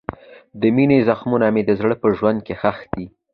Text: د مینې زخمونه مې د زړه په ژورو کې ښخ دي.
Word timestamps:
د 0.59 0.61
مینې 0.75 0.97
زخمونه 1.07 1.47
مې 1.53 1.61
د 1.65 1.71
زړه 1.79 1.95
په 2.01 2.07
ژورو 2.17 2.43
کې 2.45 2.53
ښخ 2.61 2.77
دي. 2.93 3.05